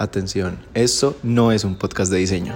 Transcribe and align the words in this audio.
Atención, 0.00 0.56
esto 0.72 1.14
no 1.22 1.52
es 1.52 1.62
un 1.62 1.76
podcast 1.76 2.10
de 2.10 2.16
diseño. 2.16 2.54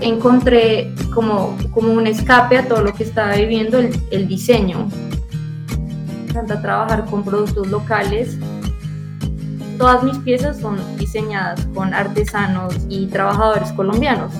Encontré 0.00 0.92
como, 1.14 1.56
como 1.70 1.92
un 1.92 2.08
escape 2.08 2.58
a 2.58 2.66
todo 2.66 2.82
lo 2.82 2.92
que 2.92 3.04
estaba 3.04 3.36
viviendo 3.36 3.78
el, 3.78 3.96
el 4.10 4.26
diseño. 4.26 4.88
Encanta 6.28 6.60
trabajar 6.60 7.04
con 7.04 7.24
productos 7.24 7.68
locales. 7.68 8.36
Todas 9.78 10.02
mis 10.02 10.18
piezas 10.18 10.58
son 10.58 10.76
diseñadas 10.96 11.64
con 11.72 11.94
artesanos 11.94 12.74
y 12.88 13.06
trabajadores 13.06 13.70
colombianos. 13.74 14.32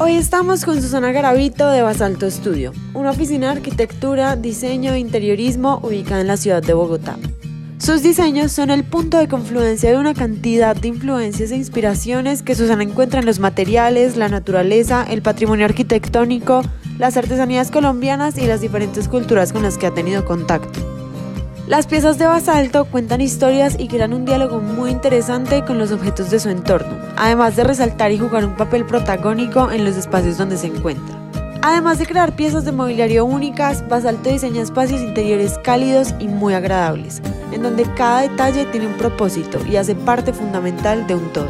Hoy 0.00 0.12
estamos 0.12 0.64
con 0.64 0.80
Susana 0.80 1.10
Garavito 1.10 1.68
de 1.70 1.82
Basalto 1.82 2.30
Studio, 2.30 2.72
una 2.94 3.10
oficina 3.10 3.48
de 3.48 3.58
arquitectura, 3.58 4.36
diseño 4.36 4.92
e 4.92 5.00
interiorismo 5.00 5.80
ubicada 5.82 6.20
en 6.20 6.28
la 6.28 6.36
ciudad 6.36 6.62
de 6.62 6.72
Bogotá. 6.72 7.18
Sus 7.78 8.04
diseños 8.04 8.52
son 8.52 8.70
el 8.70 8.84
punto 8.84 9.18
de 9.18 9.26
confluencia 9.26 9.90
de 9.90 9.96
una 9.96 10.14
cantidad 10.14 10.76
de 10.76 10.86
influencias 10.86 11.50
e 11.50 11.56
inspiraciones 11.56 12.44
que 12.44 12.54
Susana 12.54 12.84
encuentra 12.84 13.18
en 13.18 13.26
los 13.26 13.40
materiales, 13.40 14.16
la 14.16 14.28
naturaleza, 14.28 15.04
el 15.10 15.20
patrimonio 15.20 15.64
arquitectónico, 15.64 16.62
las 16.96 17.16
artesanías 17.16 17.72
colombianas 17.72 18.38
y 18.38 18.46
las 18.46 18.60
diferentes 18.60 19.08
culturas 19.08 19.52
con 19.52 19.64
las 19.64 19.78
que 19.78 19.88
ha 19.88 19.94
tenido 19.94 20.24
contacto. 20.24 20.78
Las 21.66 21.88
piezas 21.88 22.18
de 22.18 22.26
basalto 22.26 22.84
cuentan 22.84 23.20
historias 23.20 23.74
y 23.76 23.88
crean 23.88 24.14
un 24.14 24.24
diálogo 24.24 24.60
muy 24.60 24.92
interesante 24.92 25.64
con 25.64 25.76
los 25.76 25.90
objetos 25.90 26.30
de 26.30 26.38
su 26.38 26.50
entorno, 26.50 26.96
además 27.18 27.56
de 27.56 27.64
resaltar 27.64 28.12
y 28.12 28.18
jugar 28.18 28.44
un 28.44 28.54
papel 28.54 28.86
protagónico 28.86 29.70
en 29.70 29.84
los 29.84 29.96
espacios 29.96 30.38
donde 30.38 30.56
se 30.56 30.68
encuentra. 30.68 31.16
Además 31.62 31.98
de 31.98 32.06
crear 32.06 32.36
piezas 32.36 32.64
de 32.64 32.72
mobiliario 32.72 33.24
únicas, 33.24 33.86
Basalto 33.88 34.30
diseña 34.30 34.62
espacios 34.62 35.00
interiores 35.00 35.58
cálidos 35.64 36.14
y 36.20 36.28
muy 36.28 36.54
agradables, 36.54 37.20
en 37.52 37.62
donde 37.62 37.82
cada 37.94 38.22
detalle 38.22 38.64
tiene 38.66 38.86
un 38.86 38.96
propósito 38.96 39.58
y 39.68 39.76
hace 39.76 39.96
parte 39.96 40.32
fundamental 40.32 41.06
de 41.08 41.16
un 41.16 41.32
todo. 41.32 41.48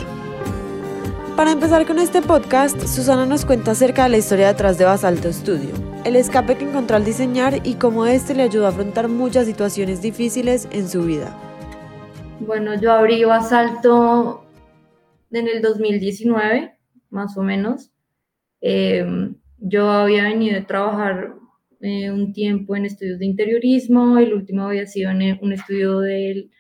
Para 1.36 1.52
empezar 1.52 1.86
con 1.86 1.98
este 1.98 2.22
podcast, 2.22 2.80
Susana 2.86 3.26
nos 3.26 3.44
cuenta 3.44 3.72
acerca 3.72 4.04
de 4.04 4.08
la 4.08 4.16
historia 4.16 4.48
detrás 4.48 4.78
de 4.78 4.86
Basalto 4.86 5.32
Studio, 5.32 5.70
el 6.04 6.16
escape 6.16 6.56
que 6.56 6.64
encontró 6.68 6.96
al 6.96 7.04
diseñar 7.04 7.64
y 7.64 7.74
cómo 7.74 8.06
este 8.06 8.34
le 8.34 8.44
ayudó 8.44 8.66
a 8.66 8.70
afrontar 8.70 9.08
muchas 9.08 9.46
situaciones 9.46 10.00
difíciles 10.00 10.66
en 10.72 10.88
su 10.88 11.02
vida. 11.02 11.36
Bueno, 12.40 12.74
yo 12.74 12.92
abrí 12.92 13.22
Basalto 13.24 14.47
en 15.30 15.48
el 15.48 15.62
2019, 15.62 16.78
más 17.10 17.36
o 17.36 17.42
menos. 17.42 17.90
Em, 18.60 19.36
yo 19.58 19.90
había 19.90 20.24
venido 20.24 20.58
a 20.58 20.66
trabajar 20.66 21.34
eh, 21.80 22.10
un 22.10 22.32
tiempo 22.32 22.76
en 22.76 22.86
estudios 22.86 23.18
de 23.18 23.26
interiorismo, 23.26 24.18
el 24.18 24.34
último 24.34 24.64
había 24.64 24.86
sido 24.86 25.10
en 25.10 25.38
un 25.40 25.52
estudio 25.52 26.00
del, 26.00 26.50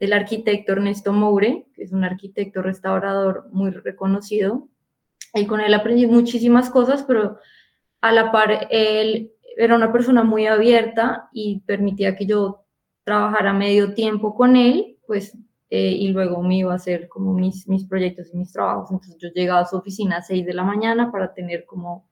del 0.00 0.12
arquitecto 0.12 0.72
Ernesto 0.72 1.12
Moure, 1.12 1.66
que 1.74 1.82
es 1.82 1.92
un 1.92 2.04
arquitecto 2.04 2.62
restaurador 2.62 3.48
muy 3.52 3.70
reconocido. 3.70 4.68
Y 5.34 5.46
con 5.46 5.60
él 5.60 5.74
aprendí 5.74 6.06
muchísimas 6.06 6.70
cosas, 6.70 7.02
pero 7.02 7.38
a 8.00 8.12
la 8.12 8.32
par, 8.32 8.68
él 8.70 9.32
era 9.56 9.74
una 9.74 9.92
persona 9.92 10.22
muy 10.22 10.46
abierta 10.46 11.28
y 11.32 11.60
permitía 11.66 12.16
que 12.16 12.26
yo 12.26 12.64
trabajara 13.04 13.52
medio 13.52 13.94
tiempo 13.94 14.34
con 14.34 14.56
él, 14.56 14.98
pues, 15.06 15.36
eh, 15.70 15.90
y 15.90 16.08
luego 16.08 16.42
me 16.42 16.58
iba 16.58 16.72
a 16.72 16.76
hacer 16.76 17.08
como 17.08 17.32
mis, 17.34 17.68
mis 17.68 17.84
proyectos 17.84 18.30
y 18.32 18.36
mis 18.36 18.52
trabajos. 18.52 18.90
Entonces 18.90 19.16
yo 19.18 19.28
llegaba 19.34 19.60
a 19.60 19.66
su 19.66 19.76
oficina 19.76 20.18
a 20.18 20.22
6 20.22 20.46
de 20.46 20.54
la 20.54 20.64
mañana 20.64 21.10
para 21.10 21.34
tener 21.34 21.64
como 21.64 22.08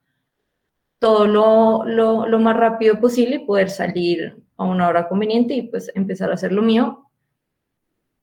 todo 0.98 1.26
lo, 1.26 1.84
lo, 1.84 2.26
lo 2.26 2.38
más 2.38 2.56
rápido 2.56 2.98
posible, 3.00 3.40
poder 3.40 3.70
salir 3.70 4.42
a 4.56 4.64
una 4.64 4.88
hora 4.88 5.08
conveniente 5.08 5.54
y 5.54 5.62
pues 5.62 5.90
empezar 5.94 6.30
a 6.30 6.34
hacer 6.34 6.52
lo 6.52 6.62
mío. 6.62 7.10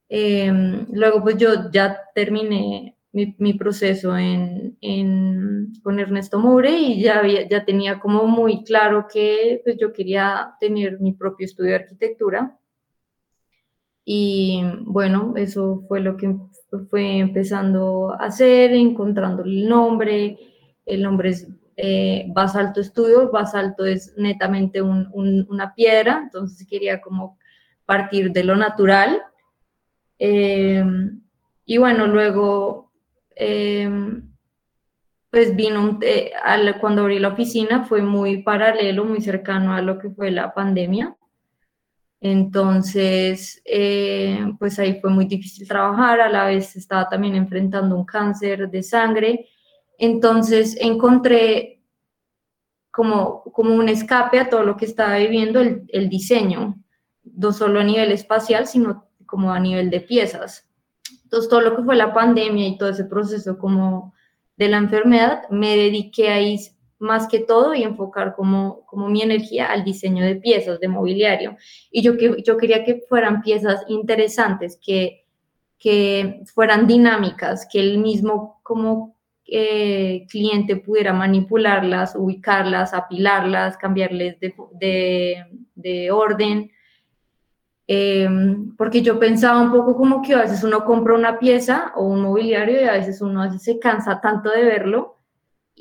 Em, 0.10 0.88
luego 0.92 1.22
pues 1.24 1.38
yo 1.38 1.72
ya 1.72 1.98
terminé 2.14 2.98
mi, 3.14 3.36
mi 3.40 3.54
proceso 3.54 4.18
en, 4.18 4.78
en, 4.82 5.74
con 5.84 6.00
Ernesto 6.00 6.40
Moure 6.40 6.72
y 6.72 7.02
ya, 7.02 7.20
había, 7.20 7.48
ya 7.48 7.66
tenía 7.66 8.00
como 8.00 8.26
muy 8.28 8.64
claro 8.64 9.08
que 9.12 9.62
pues, 9.64 9.78
yo 9.80 9.94
quería 9.94 10.56
tener 10.60 11.00
mi 11.00 11.14
propio 11.14 11.46
estudio 11.46 11.72
de 11.72 11.78
arquitectura. 11.78 12.58
Y 14.04 14.64
bueno, 14.82 15.34
eso 15.38 15.84
fue 15.88 16.00
lo 16.02 16.18
que 16.18 16.36
fue 16.90 17.20
empezando 17.20 18.14
a 18.14 18.26
hacer, 18.26 18.74
encontrando 18.74 19.44
el 19.44 19.68
nombre. 19.68 20.38
El 20.86 21.04
nombre 21.04 21.30
es 21.30 21.48
eh, 21.78 22.26
Basalto 22.30 22.82
Estudio. 22.82 23.32
Basalto 23.32 23.86
es 23.86 24.14
netamente 24.18 24.82
un, 24.82 25.10
un, 25.14 25.48
una 25.50 25.74
piedra, 25.74 26.22
entonces 26.24 26.68
quería 26.68 27.02
como 27.02 27.38
partir 27.86 28.32
de 28.32 28.44
lo 28.44 28.56
natural. 28.56 29.22
Eh, 30.20 30.84
y 31.66 31.78
bueno, 31.78 32.08
luego 32.08 32.92
Em, 33.36 34.30
pues 35.32 35.56
vino, 35.56 35.98
eh, 36.04 36.32
cuando 36.80 37.02
abrí 37.02 37.18
la 37.18 37.30
oficina 37.30 37.86
fue 37.86 38.04
muy 38.04 38.44
paralelo, 38.44 39.04
muy 39.04 39.22
cercano 39.22 39.74
a 39.74 39.82
lo 39.82 39.98
que 39.98 40.12
fue 40.12 40.30
la 40.30 40.54
pandemia. 40.54 41.16
Entonces, 42.24 43.64
eh, 43.66 44.54
pues 44.60 44.78
ahí 44.78 45.02
fue 45.02 45.10
muy 45.10 45.26
difícil 45.26 45.68
trabajar, 45.68 46.22
a 46.22 46.30
la 46.30 46.46
vez 46.46 46.76
estaba 46.76 47.10
también 47.10 47.36
enfrentando 47.36 47.96
un 47.96 48.06
cáncer 48.06 48.70
de 48.70 48.84
sangre. 48.84 49.48
Entonces, 49.98 50.78
encontré 50.80 51.82
como, 52.92 53.44
como 53.46 53.74
un 53.74 53.90
escape 53.90 54.40
a 54.40 54.50
todo 54.50 54.62
lo 54.64 54.78
que 54.78 54.86
estaba 54.86 55.18
viviendo 55.18 55.62
el, 55.62 55.84
el 55.88 56.10
diseño, 56.10 56.76
no 57.24 57.52
solo 57.52 57.80
a 57.80 57.84
nivel 57.84 58.12
espacial, 58.12 58.68
sino 58.68 59.08
como 59.26 59.52
a 59.52 59.60
nivel 59.60 59.90
de 59.90 60.02
piezas. 60.02 60.70
Entonces, 61.24 61.50
todo 61.50 61.62
lo 61.62 61.76
que 61.76 61.84
fue 61.84 61.96
la 61.96 62.14
pandemia 62.14 62.68
y 62.68 62.78
todo 62.78 62.90
ese 62.90 63.06
proceso 63.06 63.58
como 63.58 64.14
de 64.58 64.70
la 64.70 64.78
enfermedad, 64.78 65.50
me 65.50 65.76
dediqué 65.76 66.30
ahí 66.30 66.60
más 67.02 67.28
que 67.28 67.40
todo 67.40 67.74
y 67.74 67.84
enfocar 67.84 68.36
como, 68.36 68.86
como 68.86 69.10
mi 69.10 69.24
energía 69.24 69.72
al 69.72 69.84
diseño 69.84 70.24
de 70.24 70.36
piezas, 70.36 70.80
de 70.80 70.88
mobiliario. 70.88 71.58
Y 71.90 72.04
yo, 72.04 72.16
que, 72.16 72.44
yo 72.46 72.58
quería 72.58 72.84
que 72.84 73.02
fueran 73.10 73.42
piezas 73.42 73.84
interesantes, 73.88 74.80
que, 74.80 75.26
que 75.80 76.44
fueran 76.54 76.86
dinámicas, 76.86 77.68
que 77.70 77.80
el 77.80 77.98
mismo 77.98 78.60
como 78.62 79.16
eh, 79.48 80.28
cliente 80.30 80.76
pudiera 80.76 81.12
manipularlas, 81.12 82.16
ubicarlas, 82.16 82.94
apilarlas, 82.94 83.78
cambiarles 83.78 84.40
de, 84.40 84.54
de, 84.74 85.46
de 85.74 86.12
orden. 86.12 86.72
Em, 87.88 88.76
porque 88.78 89.02
yo 89.02 89.20
pensaba 89.20 89.60
un 89.60 89.72
poco 89.72 89.98
como 89.98 90.22
que 90.22 90.36
a 90.36 90.44
veces 90.44 90.64
uno 90.64 90.86
compra 90.86 91.16
una 91.16 91.40
pieza 91.40 91.92
o 91.96 92.04
un 92.04 92.22
mobiliario 92.22 92.80
y 92.80 92.86
a 92.86 92.94
veces 92.94 93.22
uno 93.22 93.42
a 93.42 93.46
veces 93.48 93.64
se 93.64 93.80
cansa 93.80 94.22
tanto 94.22 94.52
de 94.52 94.64
verlo 94.64 95.21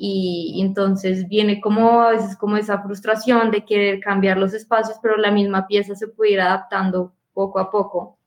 y, 0.03 0.59
entonces 0.61 1.27
viene 1.27 1.61
como 1.61 2.01
a 2.01 2.11
veces 2.11 2.35
como 2.35 2.57
esa 2.57 2.81
frustración 2.81 3.51
de 3.51 3.63
querer 3.63 3.99
cambiar 3.99 4.35
los 4.39 4.51
espacios, 4.51 4.97
pero 4.99 5.15
la 5.15 5.29
misma 5.29 5.67
pieza 5.67 5.93
se 5.95 6.07
puede 6.07 6.31
ir 6.31 6.41
adaptando 6.41 7.13
poco 7.33 7.59
a 7.59 7.69
poco. 7.69 8.17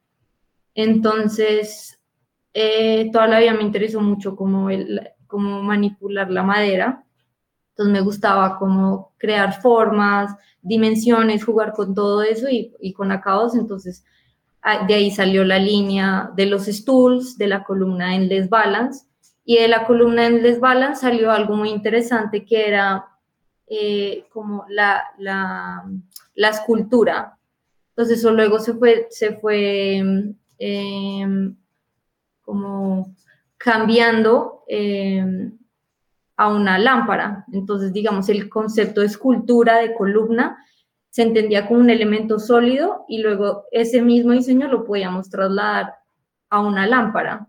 Entonces, 0.73 2.01
eh, 2.53 3.11
toda 3.13 3.27
la 3.27 3.41
vida 3.41 3.55
me 3.55 3.65
interesó 3.65 4.01
mucho 4.01 4.37
como, 4.37 4.71
el, 4.71 5.01
como 5.27 5.63
manipular 5.65 6.31
la 6.31 6.45
madera. 6.45 7.05
Entonces 7.71 7.93
me 7.93 8.03
gustaba 8.03 8.57
como 8.57 9.13
crear 9.19 9.61
formas, 9.61 10.33
dimensiones, 10.63 11.45
jugar 11.45 11.73
con 11.73 11.93
todo 11.93 12.23
eso 12.23 12.49
y, 12.49 12.73
y 12.79 12.93
con 12.93 13.11
acabados. 13.11 13.57
Entonces, 13.57 14.05
de 14.87 14.95
ahí 14.95 15.11
salió 15.11 15.43
la 15.45 15.59
línea 15.59 16.31
de 16.37 16.47
los 16.47 16.67
stools, 16.67 17.37
de 17.37 17.49
la 17.49 17.65
columna 17.65 18.15
Endless 18.15 18.49
Balance. 18.49 19.07
Y 19.45 19.59
de 19.59 19.69
la 19.69 19.87
columna 19.87 20.27
Endless 20.27 20.59
Balance 20.59 21.03
salió 21.03 21.31
algo 21.31 21.55
muy 21.55 21.71
interesante 21.71 22.45
que 22.45 22.67
era 22.67 23.07
eh, 23.67 24.27
como 24.31 24.65
la, 24.69 25.05
la, 25.19 26.49
escultura. 26.49 27.39
Entonces, 27.91 28.19
eso 28.19 28.33
luego 28.33 28.59
se 28.59 28.75
fue, 28.75 29.07
se 29.11 29.37
fue 29.37 30.03
eh, 30.59 31.53
como 32.43 33.15
cambiando. 33.59 34.65
Eh, 34.67 35.51
a 36.37 36.49
una 36.49 36.79
lámpara. 36.79 37.45
Entonces, 37.53 37.93
digamos, 37.93 38.29
el 38.29 38.49
concepto 38.49 39.01
de 39.01 39.09
escultura, 39.09 39.79
de 39.79 39.95
columna, 39.95 40.59
se 41.11 41.23
entendía 41.23 41.69
como 41.69 41.81
un 41.81 41.91
elemento 41.91 42.39
sólido 42.39 43.05
y 43.09 43.23
luego 43.23 43.65
ese 43.71 44.03
mismo 44.03 44.33
diseño 44.33 44.69
lo 44.69 44.85
podíamos 44.85 45.31
trasladar 45.31 45.95
a 46.51 46.61
una 46.61 46.87
lámpara. 46.87 47.47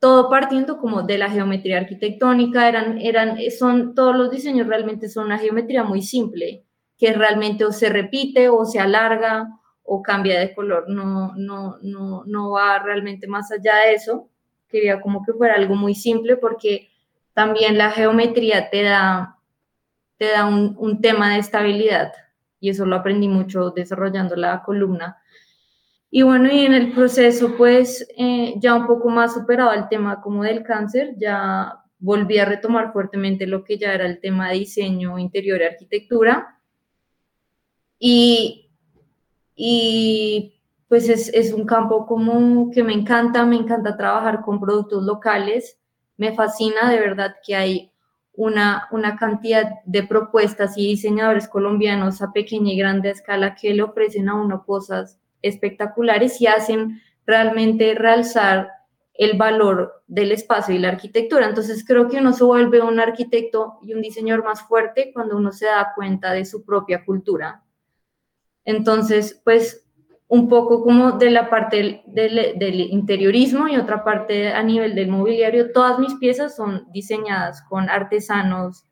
Todo 0.00 0.30
partiendo 0.30 0.78
como 0.78 1.02
de 1.02 1.18
la 1.18 1.30
geometría 1.30 1.78
arquitectónica, 1.78 2.68
eran, 2.68 2.98
eran, 2.98 3.38
son, 3.56 3.94
todos 3.94 4.14
los 4.14 4.30
diseños 4.30 4.66
realmente 4.66 5.08
son 5.08 5.26
una 5.26 5.38
geometría 5.38 5.82
muy 5.82 6.02
simple, 6.02 6.64
que 6.96 7.12
realmente 7.12 7.64
o 7.64 7.72
se 7.72 7.88
repite 7.88 8.48
o 8.48 8.64
se 8.64 8.78
alarga 8.78 9.58
o 9.90 10.02
cambia 10.02 10.38
de 10.38 10.54
color, 10.54 10.84
no, 10.88 11.32
no, 11.34 11.78
no, 11.80 12.22
no 12.26 12.50
va 12.50 12.78
realmente 12.78 13.26
más 13.26 13.50
allá 13.50 13.76
de 13.86 13.94
eso. 13.94 14.28
Quería 14.68 15.00
como 15.00 15.24
que 15.24 15.32
fuera 15.32 15.54
algo 15.54 15.76
muy 15.76 15.94
simple 15.94 16.36
porque 16.36 16.90
también 17.32 17.78
la 17.78 17.90
geometría 17.90 18.68
te 18.68 18.82
da, 18.82 19.38
te 20.18 20.30
da 20.30 20.44
un, 20.44 20.76
un, 20.78 21.00
tema 21.00 21.32
de 21.32 21.38
estabilidad 21.38 22.12
y 22.60 22.68
eso 22.68 22.84
lo 22.84 22.96
aprendí 22.96 23.28
mucho 23.28 23.70
desarrollando 23.70 24.36
la 24.36 24.62
columna. 24.62 25.16
Y 26.10 26.22
bueno, 26.22 26.50
y 26.50 26.60
en 26.64 26.72
el 26.72 26.92
proceso, 26.92 27.54
pues 27.56 28.06
eh, 28.16 28.54
ya 28.58 28.74
un 28.74 28.86
poco 28.86 29.10
más 29.10 29.34
superado 29.34 29.72
el 29.72 29.88
tema 29.88 30.22
como 30.22 30.42
del 30.42 30.62
cáncer, 30.62 31.14
ya 31.18 31.84
volví 31.98 32.38
a 32.38 32.46
retomar 32.46 32.92
fuertemente 32.92 33.46
lo 33.46 33.62
que 33.64 33.76
ya 33.76 33.92
era 33.92 34.06
el 34.06 34.20
tema 34.20 34.48
de 34.48 34.58
diseño 34.60 35.18
interior 35.18 35.60
y 35.60 35.64
arquitectura. 35.64 36.58
Y, 37.98 38.70
y 39.54 40.54
pues 40.88 41.08
es, 41.08 41.28
es, 41.34 41.52
un 41.52 41.66
campo 41.66 42.06
como 42.06 42.70
que 42.70 42.82
me 42.82 42.94
encanta, 42.94 43.44
me 43.44 43.56
encanta 43.56 43.96
trabajar 43.96 44.42
con 44.42 44.60
productos 44.60 45.02
locales, 45.04 45.78
me 46.16 46.34
fascina 46.34 46.90
de 46.90 47.00
verdad 47.00 47.36
que 47.44 47.56
hay 47.56 47.92
una, 48.32 48.88
una 48.92 49.16
cantidad 49.16 49.80
de 49.84 50.04
propuestas 50.04 50.78
y 50.78 50.86
diseñadores 50.86 51.48
colombianos 51.48 52.22
a 52.22 52.32
pequeña 52.32 52.72
y 52.72 52.78
grande 52.78 53.10
escala 53.10 53.56
que 53.56 53.74
le 53.74 53.82
ofrecen 53.82 54.28
a 54.28 54.36
uno 54.36 54.64
cosas 54.64 55.18
espectaculares 55.42 56.40
y 56.40 56.46
hacen 56.46 57.00
realmente 57.26 57.94
realzar 57.94 58.70
el 59.14 59.36
valor 59.36 60.02
del 60.06 60.32
espacio 60.32 60.74
y 60.74 60.78
la 60.78 60.88
arquitectura. 60.88 61.46
Entonces 61.46 61.84
creo 61.84 62.08
que 62.08 62.18
uno 62.18 62.32
se 62.32 62.44
vuelve 62.44 62.80
un 62.80 63.00
arquitecto 63.00 63.78
y 63.82 63.92
un 63.92 64.00
diseñador 64.00 64.44
más 64.44 64.62
fuerte 64.62 65.10
cuando 65.12 65.36
uno 65.36 65.52
se 65.52 65.66
da 65.66 65.92
cuenta 65.94 66.32
de 66.32 66.44
su 66.44 66.64
propia 66.64 67.04
cultura. 67.04 67.64
Entonces, 68.64 69.40
pues 69.44 69.84
un 70.28 70.48
poco 70.48 70.82
como 70.82 71.12
de 71.12 71.30
la 71.30 71.48
parte 71.48 72.02
del, 72.06 72.80
interiorismo 72.90 73.66
y 73.66 73.76
otra 73.76 74.04
parte 74.04 74.52
a 74.52 74.62
nivel 74.62 74.94
del 74.94 75.08
mobiliario, 75.08 75.72
todas 75.72 75.98
mis 75.98 76.14
piezas 76.16 76.54
son 76.54 76.86
diseñadas 76.92 77.62
con 77.62 77.88
artesanos 77.88 78.84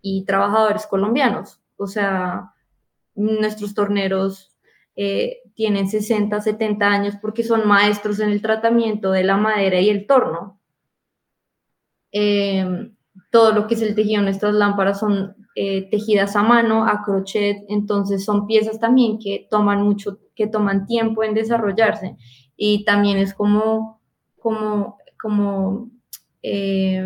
y 0.00 0.24
trabajadores 0.24 0.86
colombianos. 0.86 1.60
O 1.76 1.88
sea, 1.88 2.54
nuestros 3.16 3.74
torneros 3.74 4.56
eh, 4.94 5.38
tienen 5.58 5.88
60, 5.88 6.40
70 6.40 6.86
años 6.86 7.14
porque 7.20 7.42
son 7.42 7.66
maestros 7.66 8.20
en 8.20 8.30
el 8.30 8.40
tratamiento 8.40 9.10
de 9.10 9.24
la 9.24 9.36
madera 9.36 9.80
y 9.80 9.90
el 9.90 10.06
torno. 10.06 10.60
Eh, 12.12 12.92
todo 13.32 13.50
lo 13.50 13.66
que 13.66 13.74
es 13.74 13.82
el 13.82 13.96
tejido 13.96 14.20
de 14.20 14.26
nuestras 14.26 14.54
lámparas 14.54 15.00
son 15.00 15.34
eh, 15.56 15.90
tejidas 15.90 16.36
a 16.36 16.44
mano, 16.44 16.86
a 16.86 17.02
crochet, 17.02 17.64
entonces 17.68 18.24
son 18.24 18.46
piezas 18.46 18.78
también 18.78 19.18
que 19.18 19.48
toman 19.50 19.82
mucho, 19.82 20.20
que 20.36 20.46
toman 20.46 20.86
tiempo 20.86 21.24
en 21.24 21.34
desarrollarse 21.34 22.16
y 22.56 22.84
también 22.84 23.18
es 23.18 23.34
como, 23.34 24.00
como, 24.38 24.96
como, 25.20 25.90
eh, 26.40 27.04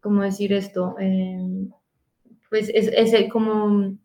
¿cómo 0.00 0.22
decir 0.22 0.52
esto? 0.52 0.96
Eh, 0.98 1.68
pues 2.50 2.68
es, 2.74 2.88
es 2.88 3.32
como 3.32 3.96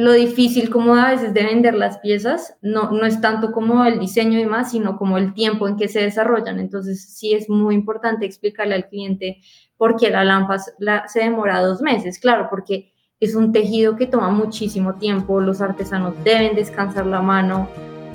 lo 0.00 0.12
difícil 0.12 0.70
como 0.70 0.94
a 0.94 1.10
veces 1.10 1.34
de 1.34 1.44
vender 1.44 1.74
las 1.74 1.98
piezas 1.98 2.56
no, 2.62 2.90
no 2.90 3.04
es 3.04 3.20
tanto 3.20 3.52
como 3.52 3.84
el 3.84 4.00
diseño 4.00 4.38
y 4.38 4.46
más, 4.46 4.70
sino 4.70 4.96
como 4.96 5.18
el 5.18 5.34
tiempo 5.34 5.68
en 5.68 5.76
que 5.76 5.88
se 5.88 6.00
desarrollan. 6.00 6.58
Entonces 6.58 7.14
sí 7.14 7.34
es 7.34 7.50
muy 7.50 7.74
importante 7.74 8.24
explicarle 8.24 8.76
al 8.76 8.88
cliente 8.88 9.42
por 9.76 9.96
qué 9.96 10.08
la 10.08 10.24
lámpara 10.24 10.62
se 11.06 11.20
demora 11.20 11.60
dos 11.60 11.82
meses. 11.82 12.18
Claro, 12.18 12.46
porque 12.48 12.94
es 13.20 13.34
un 13.34 13.52
tejido 13.52 13.96
que 13.96 14.06
toma 14.06 14.30
muchísimo 14.30 14.94
tiempo, 14.94 15.38
los 15.38 15.60
artesanos 15.60 16.14
deben 16.24 16.56
descansar 16.56 17.04
la 17.04 17.20
mano. 17.20 17.68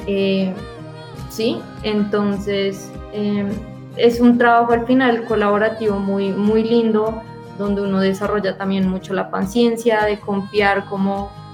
Eh, 0.07 0.51
sí, 1.29 1.61
entonces 1.83 2.91
em, 3.13 3.49
es 3.95 4.19
un 4.19 4.39
trabajo 4.39 4.73
al 4.73 4.87
final 4.87 5.25
colaborativo 5.25 5.99
muy, 5.99 6.29
muy 6.29 6.63
lindo, 6.63 7.21
donde 7.59 7.83
uno 7.83 7.99
desarrolla 7.99 8.57
también 8.57 8.89
mucho 8.89 9.13
la 9.13 9.29
paciencia 9.29 10.03
de 10.05 10.19
confiar 10.19 10.85
como 10.85 11.44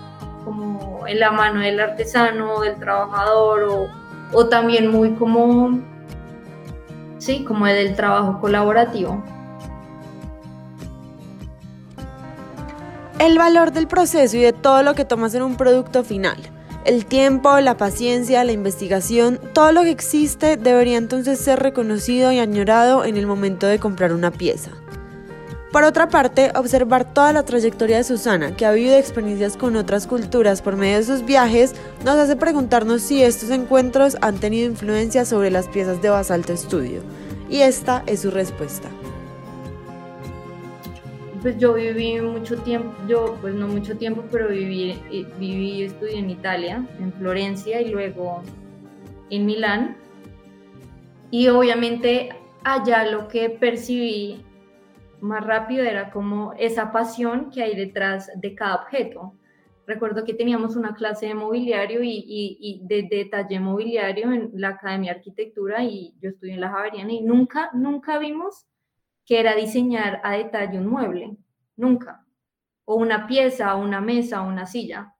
como 0.43 1.05
en 1.07 1.19
la 1.19 1.31
mano 1.31 1.61
del 1.61 1.79
artesano, 1.79 2.61
del 2.61 2.75
trabajador, 2.75 3.63
o, 3.63 3.87
o 4.33 4.47
también 4.47 4.91
muy 4.91 5.11
como, 5.15 5.79
sí, 7.17 7.43
como 7.43 7.65
del 7.65 7.95
trabajo 7.95 8.39
colaborativo. 8.39 9.23
El 13.19 13.37
valor 13.37 13.71
del 13.71 13.87
proceso 13.87 14.35
y 14.37 14.41
de 14.41 14.51
todo 14.51 14.81
lo 14.81 14.95
que 14.95 15.05
tomas 15.05 15.35
en 15.35 15.43
un 15.43 15.55
producto 15.55 16.03
final. 16.03 16.37
El 16.85 17.05
tiempo, 17.05 17.59
la 17.59 17.77
paciencia, 17.77 18.43
la 18.43 18.51
investigación, 18.51 19.39
todo 19.53 19.71
lo 19.71 19.83
que 19.83 19.91
existe 19.91 20.57
debería 20.57 20.97
entonces 20.97 21.39
ser 21.39 21.59
reconocido 21.59 22.31
y 22.31 22.39
añorado 22.39 23.05
en 23.05 23.17
el 23.17 23.27
momento 23.27 23.67
de 23.67 23.77
comprar 23.77 24.13
una 24.13 24.31
pieza. 24.31 24.71
Por 25.71 25.85
otra 25.85 26.09
parte, 26.09 26.51
observar 26.55 27.13
toda 27.13 27.31
la 27.31 27.43
trayectoria 27.43 27.95
de 27.95 28.03
Susana, 28.03 28.57
que 28.57 28.65
ha 28.65 28.73
vivido 28.73 28.97
experiencias 28.97 29.55
con 29.55 29.77
otras 29.77 30.05
culturas 30.05 30.61
por 30.61 30.75
medio 30.75 30.97
de 30.97 31.05
sus 31.05 31.23
viajes, 31.23 31.73
nos 32.03 32.17
hace 32.17 32.35
preguntarnos 32.35 33.01
si 33.01 33.23
estos 33.23 33.51
encuentros 33.51 34.17
han 34.19 34.37
tenido 34.37 34.69
influencia 34.69 35.23
sobre 35.23 35.49
las 35.49 35.69
piezas 35.69 36.01
de 36.01 36.09
Basalto 36.09 36.57
Studio. 36.57 37.01
Y 37.49 37.61
esta 37.61 38.03
es 38.05 38.19
su 38.19 38.31
respuesta. 38.31 38.89
Pues 41.41 41.57
yo 41.57 41.73
viví 41.75 42.19
mucho 42.19 42.57
tiempo, 42.57 42.91
yo 43.07 43.37
pues 43.39 43.55
no 43.55 43.69
mucho 43.69 43.95
tiempo, 43.95 44.25
pero 44.29 44.49
viví, 44.49 44.99
viví 45.39 45.69
y 45.71 45.83
estudié 45.83 46.19
en 46.19 46.29
Italia, 46.29 46.85
en 46.99 47.13
Florencia 47.13 47.81
y 47.81 47.87
luego 47.87 48.43
en 49.29 49.45
Milán. 49.45 49.95
Y 51.31 51.47
obviamente 51.47 52.29
allá 52.65 53.05
lo 53.05 53.29
que 53.29 53.49
percibí 53.49 54.43
más 55.21 55.45
rápido 55.45 55.83
era 55.83 56.11
como 56.11 56.53
esa 56.53 56.91
pasión 56.91 57.49
que 57.49 57.63
hay 57.63 57.75
detrás 57.75 58.29
de 58.35 58.55
cada 58.55 58.75
objeto. 58.75 59.37
Recuerdo 59.87 60.23
que 60.23 60.33
teníamos 60.33 60.75
una 60.75 60.93
clase 60.93 61.27
de 61.27 61.33
mobiliario 61.33 62.01
y, 62.03 62.81
de 62.83 63.03
detalle 63.03 63.59
mobiliario 63.59 64.31
en 64.31 64.51
la 64.53 64.69
Academia 64.69 65.13
de 65.13 65.19
Arquitectura 65.19 65.83
y 65.83 66.15
yo 66.21 66.29
estudié 66.29 66.53
en 66.53 66.61
la 66.61 66.69
Javeriana 66.69 67.11
y 67.11 67.21
nunca, 67.21 67.69
nunca 67.73 68.17
vimos 68.19 68.67
que 69.25 69.39
era 69.39 69.55
diseñar 69.55 70.21
a 70.23 70.33
detalle 70.33 70.77
un 70.77 70.87
mueble, 70.87 71.37
nunca. 71.75 72.25
O 72.85 72.95
una 72.95 73.27
pieza, 73.27 73.75
o 73.75 73.81
una 73.81 74.01
mesa, 74.01 74.41
o 74.41 74.47
una 74.47 74.65
silla. 74.65 75.15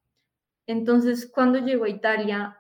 Entonces, 0.67 1.29
cuando 1.31 1.59
llegó 1.59 1.85
a 1.85 1.89
Italia, 1.89 2.57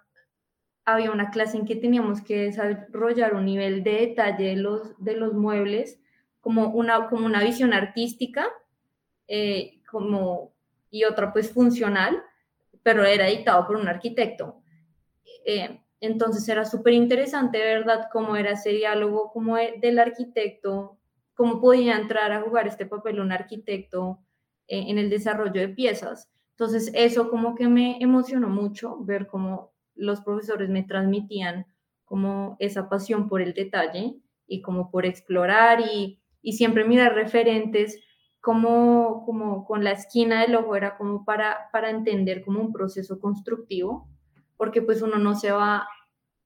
había 0.85 1.11
una 1.11 1.29
clase 1.29 1.57
en 1.57 1.65
que 1.65 1.75
teníamos 1.75 2.21
que 2.21 2.43
desarrollar 2.43 3.35
un 3.35 3.45
nivel 3.45 3.83
de 3.83 4.07
detalle 4.07 4.45
de 4.45 4.55
los, 4.55 4.95
de 5.03 5.15
los 5.15 5.33
muebles 5.33 6.00
como 6.41 6.69
una, 6.69 7.07
como 7.07 7.25
una 7.25 7.43
visión 7.43 7.73
artística 7.73 8.47
eh, 9.27 9.81
como, 9.89 10.53
y 10.89 11.05
otra 11.05 11.31
pues 11.31 11.51
funcional, 11.51 12.21
pero 12.83 13.05
era 13.05 13.29
editado 13.29 13.65
por 13.67 13.77
un 13.77 13.87
arquitecto. 13.87 14.61
Eh, 15.45 15.79
entonces 16.01 16.47
era 16.49 16.65
súper 16.65 16.93
interesante, 16.93 17.59
¿verdad?, 17.59 18.07
cómo 18.11 18.35
era 18.35 18.51
ese 18.51 18.71
diálogo 18.71 19.31
como 19.31 19.55
del 19.55 19.99
arquitecto, 19.99 20.97
cómo 21.35 21.61
podía 21.61 21.95
entrar 21.95 22.31
a 22.31 22.41
jugar 22.41 22.67
este 22.67 22.87
papel 22.87 23.19
un 23.19 23.31
arquitecto 23.31 24.19
eh, 24.67 24.85
en 24.87 24.97
el 24.97 25.09
desarrollo 25.09 25.61
de 25.61 25.69
piezas. 25.69 26.29
Entonces 26.51 26.91
eso 26.93 27.29
como 27.29 27.55
que 27.55 27.67
me 27.67 27.97
emocionó 28.01 28.49
mucho, 28.49 28.97
ver 29.01 29.27
cómo 29.27 29.73
los 29.95 30.21
profesores 30.21 30.69
me 30.69 30.83
transmitían 30.83 31.67
como 32.05 32.55
esa 32.59 32.89
pasión 32.89 33.29
por 33.29 33.41
el 33.41 33.53
detalle 33.53 34.15
y 34.47 34.61
como 34.61 34.91
por 34.91 35.05
explorar 35.05 35.81
y 35.81 36.20
y 36.41 36.53
siempre 36.53 36.85
mirar 36.85 37.13
referentes 37.13 37.99
como, 38.39 39.23
como 39.25 39.65
con 39.65 39.83
la 39.83 39.91
esquina 39.91 40.41
del 40.41 40.55
ojo 40.55 40.75
era 40.75 40.97
como 40.97 41.23
para, 41.23 41.69
para 41.71 41.89
entender 41.89 42.43
como 42.43 42.59
un 42.59 42.73
proceso 42.73 43.19
constructivo, 43.19 44.09
porque 44.57 44.81
pues 44.81 45.01
uno 45.01 45.17
no 45.17 45.35
se 45.35 45.51
va, 45.51 45.87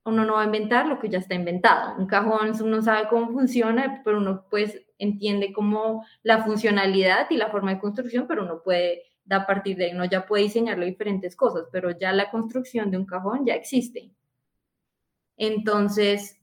uno 0.03 0.25
no 0.25 0.33
va 0.33 0.41
a 0.41 0.45
inventar 0.45 0.87
lo 0.87 0.99
que 0.99 1.09
ya 1.09 1.19
está 1.19 1.35
inventado. 1.35 1.97
Un 1.97 2.07
cajón 2.07 2.51
uno 2.61 2.81
sabe 2.81 3.07
cómo 3.07 3.31
funciona, 3.31 4.01
pero 4.03 4.17
uno 4.17 4.45
pues 4.49 4.81
entiende 4.97 5.53
como 5.53 6.05
la 6.21 6.43
funcionalidad 6.43 7.27
y 7.29 7.37
la 7.37 7.49
forma 7.49 7.73
de 7.73 7.79
construcción, 7.79 8.27
pero 8.27 8.43
uno 8.43 8.61
puede, 8.61 9.03
a 9.29 9.45
partir 9.45 9.77
de 9.77 9.85
ahí, 9.85 9.93
uno 9.93 10.05
ya 10.05 10.25
puede 10.25 10.43
diseñarlo 10.43 10.85
diferentes 10.85 11.35
cosas, 11.35 11.67
pero 11.71 11.91
ya 11.91 12.11
la 12.11 12.29
construcción 12.29 12.91
de 12.91 12.97
un 12.97 13.05
cajón 13.05 13.45
ya 13.45 13.55
existe. 13.55 14.11
Entonces, 15.37 16.41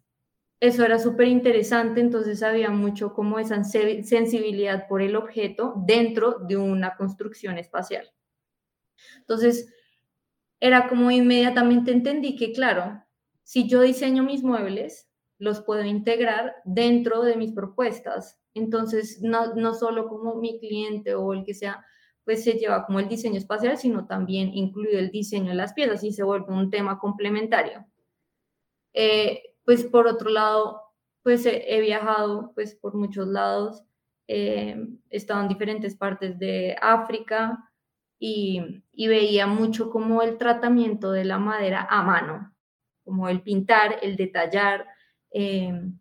eso 0.63 0.85
era 0.85 1.01
súper 1.01 1.27
interesante, 1.27 2.01
entonces 2.01 2.41
había 2.41 2.71
mucho 2.71 3.15
como 3.15 3.41
esa 3.41 3.65
sensibilidad 3.65 4.87
por 4.87 5.03
el 5.03 5.17
objeto 5.17 5.75
dentro 5.85 6.37
de 6.39 6.57
una 6.57 6.95
construcción 6.95 7.59
espacial. 7.59 8.09
Entonces, 9.19 9.75
era 10.61 10.89
como 10.89 11.11
inmediatamente 11.11 11.91
entendí 11.91 12.37
que, 12.37 12.53
claro, 12.53 13.03
si 13.43 13.69
yo 13.69 13.81
diseño 13.81 14.23
mis 14.23 14.45
muebles, 14.45 15.09
los 15.39 15.63
puedo 15.63 15.85
integrar 15.85 16.55
dentro 16.65 17.25
de 17.25 17.35
mis 17.35 17.53
propuestas. 17.53 18.39
Entonces, 18.55 19.21
no, 19.21 19.57
no 19.57 19.75
solo 19.75 20.07
como 20.07 20.37
mi 20.37 20.61
cliente 20.61 21.17
o 21.17 21.33
el 21.33 21.43
que 21.43 21.55
sea, 21.55 21.85
pues 22.25 22.45
se 22.45 22.53
lleva 22.53 22.87
como 22.87 23.01
el 23.01 23.09
diseño 23.09 23.39
espacial, 23.39 23.79
sino 23.79 24.07
también 24.07 24.55
incluido 24.55 25.01
el 25.01 25.11
diseño 25.11 25.49
de 25.49 25.57
las 25.57 25.73
piezas 25.73 26.05
y 26.05 26.13
se 26.13 26.23
vuelve 26.23 26.55
un 26.55 26.71
tema 26.71 27.01
complementario. 27.01 27.85
Eh, 28.95 29.52
pues 29.65 29.85
por 29.85 30.07
otro 30.07 30.31
lado, 30.31 30.83
pues 31.23 31.47
he, 31.47 31.81
viajado 31.81 32.53
pues 32.55 32.75
por 32.75 32.95
muchos 32.95 33.29
lados, 33.29 33.85
eh, 34.29 34.77
he 35.11 35.17
estado 35.17 35.43
en 35.43 35.49
diferentes 35.49 35.97
partes 35.97 36.39
de 36.39 36.77
África 36.81 37.71
y, 38.19 38.83
y 38.93 39.09
veía 39.09 39.47
mucho 39.47 39.91
como 39.91 40.23
el 40.23 40.39
tratamiento 40.39 41.13
de 41.13 41.25
la 41.25 41.39
madera 41.39 41.87
a 41.89 42.03
mano. 42.03 42.55
como 43.05 43.29
el 43.29 43.43
pintar, 43.43 43.99
el 44.03 44.17
detallar, 44.17 44.87
em, 45.31 45.99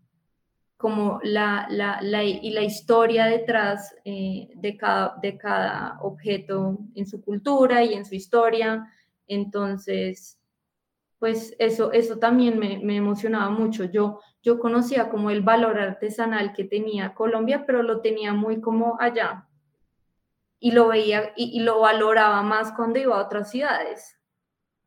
como 0.82 1.20
la, 1.24 1.68
la, 1.70 2.24
y 2.24 2.50
la 2.50 2.64
historia 2.64 3.26
detrás 3.26 3.96
eh, 4.04 4.50
de, 4.56 4.78
cada, 4.78 5.16
de 5.22 5.38
cada 5.38 6.00
objeto 6.02 6.80
en 6.96 7.06
su 7.06 7.22
cultura 7.22 7.84
y 7.84 7.94
en 7.94 8.04
su 8.04 8.16
historia. 8.16 8.92
Entonces, 9.28 10.41
pues 11.22 11.56
eso, 11.60 11.92
eso 11.92 12.18
también 12.18 12.58
me, 12.58 12.80
me, 12.80 12.96
emocionaba 12.96 13.52
mucho. 13.52 13.84
Yo, 13.84 14.22
yo 14.42 14.58
conocía 14.58 15.12
como 15.12 15.30
el 15.30 15.44
valor 15.44 15.78
artesanal 15.80 16.52
que 16.52 16.64
tenía 16.64 17.14
Colombia, 17.14 17.64
pero 17.68 17.84
lo 17.84 18.02
tenía 18.02 18.34
muy 18.34 18.60
como 18.60 19.00
allá. 19.00 19.48
Y 20.58 20.72
lo 20.72 20.88
veía 20.88 21.32
y, 21.36 21.60
lo 21.60 21.82
valoraba 21.82 22.42
más 22.42 22.72
cuando 22.72 22.98
iba 22.98 23.16
a 23.16 23.24
otras 23.24 23.52
ciudades. 23.52 24.18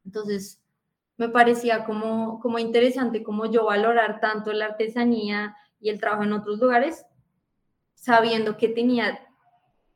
Entonces, 0.05 0.61
me 1.19 1.29
parecía 1.29 1.85
como, 1.85 2.41
como 2.41 2.59
interesante 2.59 3.23
como 3.23 3.47
yo 3.47 3.67
valorar 3.67 4.19
tanto 4.19 4.53
la 4.53 4.65
artesanía 4.65 5.57
y 5.79 5.89
el 5.89 6.01
trabajo 6.01 6.25
en 6.25 6.33
otros 6.33 6.59
lugares, 6.59 7.07
sabiendo 7.95 8.57
que 8.57 8.67
tenía 8.67 9.21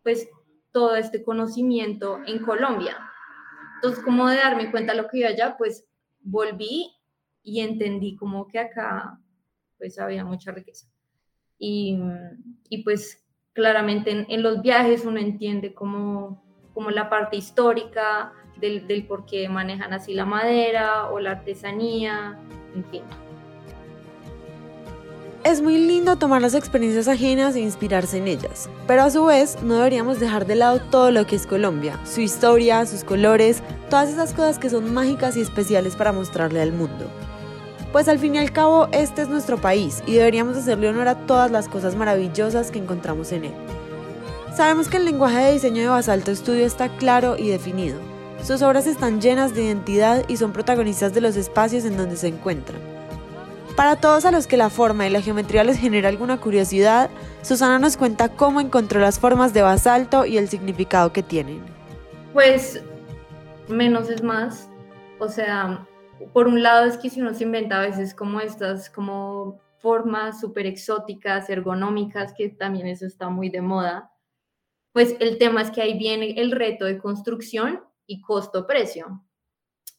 pues 0.04 0.28
todo 0.71 0.95
este 0.95 1.25
conocimiento 1.25 2.21
en 2.26 2.45
Colombia. 2.45 2.97
Entonces, 3.75 4.04
como 4.04 4.28
de 4.28 4.37
darme 4.37 4.71
cuenta 4.71 4.95
lo 4.95 5.09
que 5.09 5.18
iba 5.18 5.30
allá, 5.30 5.57
pues 5.59 5.88
volví 6.30 6.92
y 7.42 7.61
entendí 7.61 8.16
como 8.16 8.47
que 8.47 8.58
acá 8.58 9.20
pues 9.78 9.99
había 9.99 10.25
mucha 10.25 10.52
riqueza. 10.52 10.88
Y, 11.58 11.99
y 12.68 12.82
pues 12.85 13.25
claramente 13.52 14.26
en, 14.28 14.42
los 14.42 14.62
viajes 14.62 15.04
uno 15.04 15.18
entiende 15.18 15.75
como, 15.75 16.42
como 16.75 16.90
la 16.90 17.08
parte 17.11 17.37
histórica 17.37 18.32
del, 18.61 18.87
del 18.87 19.06
por 19.06 19.26
qué 19.26 19.49
manejan 19.49 19.92
así 19.92 20.14
la 20.14 20.25
madera 20.25 21.11
o 21.11 21.18
la 21.18 21.32
artesanía, 21.32 22.38
en 22.75 22.85
fin. 22.85 23.27
Es 25.49 25.62
muy 25.62 25.78
lindo 25.78 26.17
tomar 26.17 26.43
las 26.43 26.52
experiencias 26.52 27.09
ajenas 27.09 27.57
e 27.57 27.61
inspirarse 27.61 28.19
en 28.19 28.28
ellas, 28.28 28.69
pero 28.87 29.05
a 29.05 29.11
su 29.11 29.25
vez 29.25 29.57
no 29.62 29.76
deberíamos 29.76 30.21
dejar 30.21 30.45
de 30.45 30.57
lado 30.57 30.78
todo 30.78 31.11
lo 31.11 31.26
que 31.26 31.37
es 31.37 31.47
Colombia, 31.47 31.99
su 32.05 32.21
historia, 32.21 32.85
sus 32.85 33.02
colores, 33.02 33.62
todas 33.88 34.11
esas 34.11 34.35
cosas 34.35 34.59
que 34.59 34.69
son 34.69 34.93
mágicas 34.93 35.38
y 35.38 35.40
especiales 35.40 35.97
para 35.97 36.12
mostrarle 36.12 36.61
al 36.61 36.75
mundo. 36.75 37.11
Pues 37.93 38.09
al 38.09 38.19
fin 38.19 38.35
y 38.35 38.38
al 38.40 38.52
cabo 38.52 38.88
este 38.93 39.23
es 39.23 39.31
nuestro 39.31 39.57
país 39.57 40.02
y 40.07 40.17
deberíamos 40.17 40.55
hacerle 40.55 40.90
honor 40.90 41.09
a 41.09 41.26
todas 41.26 41.50
las 41.50 41.67
cosas 41.67 41.97
maravillosas 41.97 42.71
que 42.71 42.81
encontramos 42.81 43.33
en 43.33 43.47
él. 43.47 43.55
Sabemos 44.55 44.88
que 44.88 44.99
el 44.99 45.07
lenguaje 45.07 45.38
de 45.38 45.52
diseño 45.55 45.81
de 45.81 45.88
Basalto 45.88 46.37
Studio 46.37 46.67
está 46.67 46.95
claro 46.99 47.38
y 47.38 47.49
definido. 47.49 47.99
Sus 48.45 48.61
obras 48.61 48.87
están 48.87 49.23
llenas 49.23 49.55
de 49.55 49.64
identidad 49.64 50.26
y 50.28 50.37
son 50.37 50.52
protagonistas 50.52 51.14
de 51.14 51.23
los 51.23 51.37
espacios 51.37 51.87
en 51.87 51.97
donde 51.97 52.19
se 52.19 52.28
encuentran. 52.28 52.98
Para 53.78 53.94
todos 53.94 54.25
a 54.25 54.32
los 54.32 54.49
que 54.49 54.56
la 54.56 54.70
forma 54.70 55.06
y 55.06 55.11
la 55.11 55.20
geometría 55.20 55.62
les 55.62 55.78
genera 55.78 56.08
alguna 56.08 56.40
curiosidad, 56.40 57.11
Susana 57.42 57.78
nos 57.78 57.97
cuenta 57.97 58.28
cómo 58.28 58.61
encontró 58.61 58.99
las 58.99 59.20
formas 59.20 59.54
de 59.54 59.62
basalto 59.62 60.26
y 60.26 60.37
el 60.37 60.49
significado 60.49 61.12
que 61.12 61.23
tienen. 61.23 61.62
Pues 62.32 62.82
menos 63.68 64.11
es 64.11 64.25
más. 64.25 64.68
O 65.20 65.28
sea, 65.28 65.87
por 66.32 66.49
un 66.49 66.61
lado 66.61 66.87
es 66.87 66.97
que 66.97 67.08
si 67.08 67.20
uno 67.20 67.32
se 67.35 67.44
inventa 67.44 67.78
a 67.78 67.82
veces 67.87 68.14
como 68.14 68.40
estas, 68.40 68.90
como 68.90 69.61
formas 69.78 70.40
súper 70.40 70.66
exóticas, 70.66 71.49
ergonómicas, 71.49 72.35
que 72.37 72.49
también 72.49 72.88
eso 72.88 73.06
está 73.06 73.28
muy 73.28 73.49
de 73.49 73.61
moda, 73.61 74.11
pues 74.90 75.14
el 75.20 75.38
tema 75.38 75.62
es 75.62 75.70
que 75.70 75.82
ahí 75.82 75.97
viene 75.97 76.32
el 76.40 76.50
reto 76.50 76.85
de 76.85 76.99
construcción 76.99 77.85
y 78.08 78.23
costo-precio. 78.23 79.23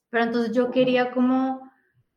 Pero 0.09 0.25
entonces 0.25 0.53
yo 0.53 0.69
quería 0.69 1.11
como 1.11 1.68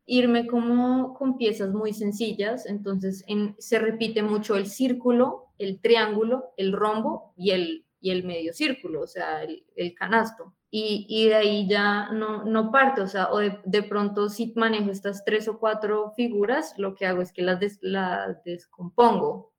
irme 0.05 0.47
como 0.47 1.13
con 1.13 1.37
piezas 1.37 1.73
muy 1.73 1.93
sencillas, 1.93 2.65
entonces 2.65 3.25
se 3.57 3.79
repite 3.79 4.21
mucho 4.21 4.55
el 4.55 4.67
círculo, 4.67 5.53
el 5.57 5.79
triángulo, 5.79 6.53
el 6.57 6.73
rombo 6.73 7.33
y 7.37 7.51
el, 7.51 7.85
y 8.01 8.11
el 8.11 8.23
medio 8.23 8.53
círculo, 8.53 9.01
o 9.01 9.07
sea, 9.07 9.43
el, 9.43 9.93
canasto. 9.95 10.53
Y, 10.75 11.27
de 11.27 11.35
ahí 11.35 11.67
ya 11.69 12.09
no, 12.11 12.43
no 12.45 12.71
parte, 12.71 13.01
o 13.01 13.07
sea, 13.07 13.31
o 13.31 13.37
de, 13.37 13.83
pronto 13.83 14.27
si 14.27 14.53
manejo 14.55 14.89
estas 14.89 15.23
tres 15.23 15.47
o 15.47 15.59
cuatro 15.59 16.11
figuras, 16.15 16.73
lo 16.77 16.95
que 16.95 17.05
hago 17.05 17.21
es 17.21 17.31
que 17.31 17.43
las, 17.43 17.59
las 17.81 18.43
descompongo, 18.43 19.53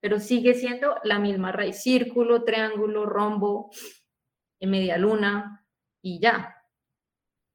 pero 0.00 0.18
sigue 0.18 0.54
siendo 0.54 0.96
la 1.04 1.20
misma 1.20 1.52
raíz, 1.52 1.82
círculo, 1.82 2.42
triángulo, 2.42 3.06
rombo, 3.06 3.70
media 4.60 4.98
luna 4.98 5.64
y 6.02 6.18
ya 6.20 6.59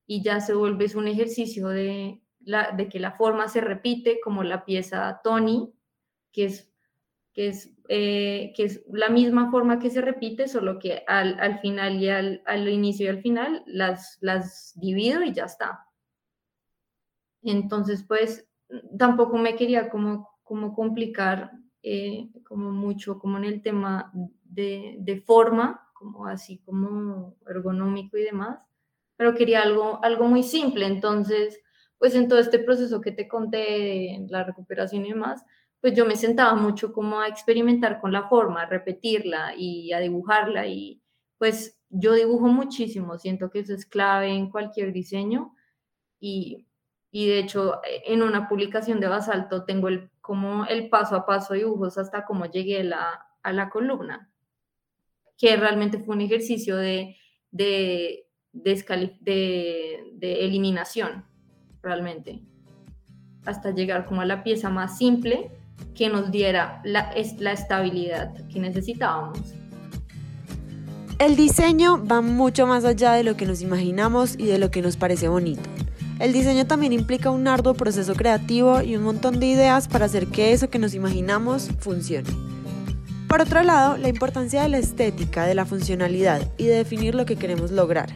y 0.07 0.21
ya 0.21 0.39
se 0.39 0.53
vuelve 0.53 0.85
un 0.95 1.07
ejercicio 1.07 1.67
de, 1.69 2.21
la, 2.41 2.71
de 2.71 2.87
que 2.89 2.99
la 2.99 3.13
forma 3.13 3.47
se 3.47 3.61
repite, 3.61 4.19
como 4.23 4.43
la 4.43 4.65
pieza 4.65 5.21
Tony, 5.23 5.73
que 6.31 6.45
es, 6.45 6.71
que 7.33 7.47
es, 7.49 7.73
eh, 7.89 8.53
que 8.55 8.63
es 8.63 8.83
la 8.91 9.09
misma 9.09 9.51
forma 9.51 9.79
que 9.79 9.89
se 9.89 10.01
repite, 10.01 10.47
solo 10.47 10.79
que 10.79 11.03
al, 11.07 11.39
al 11.39 11.59
final 11.59 12.01
y 12.01 12.09
al, 12.09 12.43
al, 12.45 12.69
inicio 12.69 13.07
y 13.07 13.09
al 13.09 13.21
final 13.21 13.63
las, 13.65 14.17
las 14.21 14.73
divido 14.75 15.23
y 15.23 15.33
ya 15.33 15.45
está. 15.45 15.85
Entonces, 17.41 18.03
pues 18.07 18.47
tampoco 18.97 19.37
me 19.37 19.55
quería 19.55 19.89
como, 19.89 20.29
como 20.43 20.73
complicar 20.73 21.51
eh, 21.87 22.31
como 22.47 22.71
mucho 22.71 23.19
como 23.19 23.37
en 23.37 23.43
el 23.43 23.61
tema 23.61 24.11
de, 24.43 24.95
de 24.97 25.21
forma, 25.21 25.87
como 25.93 26.25
así 26.25 26.57
como 26.65 27.35
ergonómico 27.47 28.17
y 28.17 28.23
demás, 28.23 28.57
pero 29.17 29.35
quería 29.35 29.61
algo, 29.61 29.99
algo 30.03 30.25
muy 30.25 30.43
simple. 30.43 30.85
Entonces, 30.85 31.61
pues 31.97 32.15
en 32.15 32.27
todo 32.27 32.39
este 32.39 32.59
proceso 32.59 33.01
que 33.01 33.11
te 33.11 33.27
conté, 33.27 34.25
la 34.29 34.43
recuperación 34.43 35.05
y 35.05 35.09
demás, 35.09 35.43
pues 35.81 35.93
yo 35.93 36.05
me 36.05 36.15
sentaba 36.15 36.55
mucho 36.55 36.93
como 36.93 37.19
a 37.19 37.27
experimentar 37.27 38.01
con 38.01 38.11
la 38.11 38.27
forma, 38.27 38.63
a 38.63 38.65
repetirla 38.65 39.53
y 39.55 39.93
a 39.93 39.99
dibujarla 39.99 40.67
y 40.67 41.01
pues 41.37 41.77
yo 41.89 42.13
dibujo 42.13 42.47
muchísimo, 42.47 43.17
siento 43.19 43.49
que 43.49 43.59
eso 43.59 43.73
es 43.73 43.85
clave 43.85 44.29
en 44.29 44.49
cualquier 44.49 44.91
diseño 44.91 45.55
y, 46.19 46.65
y 47.11 47.27
de 47.27 47.39
hecho 47.39 47.81
en 48.05 48.23
una 48.23 48.49
publicación 48.49 48.99
de 48.99 49.07
Basalto 49.07 49.63
tengo 49.63 49.87
el, 49.87 50.09
como 50.21 50.65
el 50.65 50.89
paso 50.89 51.15
a 51.15 51.25
paso 51.25 51.53
dibujos 51.53 51.97
hasta 51.97 52.25
cómo 52.25 52.47
llegué 52.47 52.83
la, 52.83 53.27
a 53.43 53.53
la 53.53 53.69
columna, 53.69 54.31
que 55.37 55.55
realmente 55.55 55.99
fue 55.99 56.15
un 56.15 56.21
ejercicio 56.21 56.77
de, 56.77 57.15
de 57.51 58.24
de, 58.63 60.03
eliminación, 60.21 61.23
realmente, 61.81 62.41
hasta 63.45 63.71
llegar 63.71 64.05
como 64.05 64.21
a 64.21 64.25
la 64.25 64.43
pieza 64.43 64.69
más 64.69 64.97
simple 64.97 65.51
que 65.93 66.09
nos 66.09 66.31
diera 66.31 66.81
la, 66.83 67.13
la 67.39 67.51
estabilidad 67.51 68.33
que 68.47 68.59
necesitábamos. 68.59 69.39
El 71.19 71.35
diseño 71.35 72.03
va 72.05 72.21
mucho 72.21 72.67
más 72.67 72.83
allá 72.83 73.13
de 73.13 73.23
lo 73.23 73.37
que 73.37 73.45
nos 73.45 73.61
imaginamos 73.61 74.37
y 74.37 74.45
de 74.45 74.57
lo 74.57 74.71
que 74.71 74.81
nos 74.81 74.97
parece 74.97 75.27
bonito. 75.27 75.69
El 76.19 76.33
diseño 76.33 76.65
también 76.65 76.93
implica 76.93 77.29
un 77.29 77.47
arduo 77.47 77.73
proceso 77.73 78.15
creativo 78.15 78.81
y 78.81 78.95
un 78.95 79.03
montón 79.03 79.39
de 79.39 79.47
ideas 79.47 79.87
para 79.87 80.05
hacer 80.05 80.27
que 80.27 80.53
eso 80.53 80.69
que 80.69 80.79
nos 80.79 80.93
imaginamos 80.93 81.69
funcione. 81.79 82.29
Por 83.27 83.41
otro 83.41 83.63
lado, 83.63 83.97
la 83.97 84.07
importancia 84.07 84.61
de 84.63 84.69
la 84.69 84.77
estética, 84.77 85.45
de 85.45 85.55
la 85.55 85.65
funcionalidad 85.65 86.41
y 86.57 86.65
de 86.65 86.75
definir 86.75 87.15
lo 87.15 87.25
que 87.25 87.35
queremos 87.35 87.71
lograr 87.71 88.09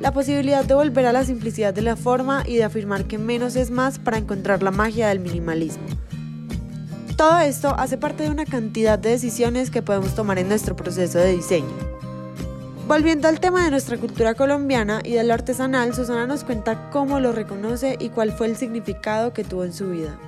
la 0.00 0.12
posibilidad 0.12 0.64
de 0.64 0.74
volver 0.74 1.06
a 1.06 1.12
la 1.12 1.24
simplicidad 1.24 1.72
de 1.72 1.82
la 1.82 1.96
forma 1.96 2.42
y 2.46 2.56
de 2.56 2.64
afirmar 2.64 3.04
que 3.04 3.18
menos 3.18 3.56
es 3.56 3.70
más 3.70 3.98
para 3.98 4.18
encontrar 4.18 4.62
la 4.62 4.70
magia 4.70 5.08
del 5.08 5.20
minimalismo. 5.20 5.84
Todo 7.16 7.38
esto 7.38 7.74
hace 7.78 7.96
parte 7.96 8.24
de 8.24 8.30
una 8.30 8.44
cantidad 8.44 8.98
de 8.98 9.10
decisiones 9.10 9.70
que 9.70 9.82
podemos 9.82 10.14
tomar 10.14 10.38
en 10.38 10.48
nuestro 10.48 10.74
proceso 10.74 11.18
de 11.18 11.32
diseño. 11.32 11.94
Volviendo 12.88 13.28
al 13.28 13.40
tema 13.40 13.64
de 13.64 13.70
nuestra 13.70 13.96
cultura 13.96 14.34
colombiana 14.34 15.00
y 15.02 15.12
de 15.12 15.24
lo 15.24 15.32
artesanal, 15.32 15.94
Susana 15.94 16.26
nos 16.26 16.44
cuenta 16.44 16.90
cómo 16.90 17.20
lo 17.20 17.32
reconoce 17.32 17.96
y 17.98 18.10
cuál 18.10 18.32
fue 18.32 18.48
el 18.48 18.56
significado 18.56 19.32
que 19.32 19.44
tuvo 19.44 19.64
en 19.64 19.72
su 19.72 19.90
vida. 19.90 20.18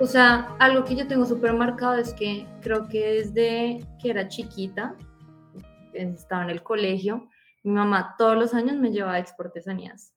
O 0.00 0.06
sea, 0.06 0.48
algo 0.58 0.84
que 0.84 0.96
yo 0.96 1.06
tengo 1.06 1.26
súper 1.26 1.52
marcado 1.52 1.96
es 1.96 2.14
que 2.14 2.46
creo 2.62 2.88
que 2.88 3.14
desde 3.14 3.86
que 4.00 4.10
era 4.10 4.28
chiquita, 4.28 4.94
estaba 5.92 6.44
en 6.44 6.50
el 6.50 6.62
colegio, 6.62 7.28
mi 7.62 7.72
mamá 7.72 8.14
todos 8.18 8.36
los 8.36 8.54
años 8.54 8.76
me 8.76 8.90
llevaba 8.90 9.14
a 9.14 9.18
exportesanías 9.20 10.14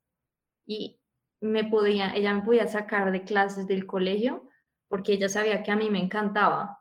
y 0.65 0.99
me 1.41 1.63
podía, 1.65 2.15
ella 2.15 2.33
me 2.33 2.41
podía 2.41 2.67
sacar 2.67 3.11
de 3.11 3.23
clases 3.23 3.67
del 3.67 3.85
colegio 3.85 4.49
porque 4.87 5.13
ella 5.13 5.29
sabía 5.29 5.63
que 5.63 5.71
a 5.71 5.75
mí 5.75 5.89
me 5.89 5.99
encantaba. 5.99 6.79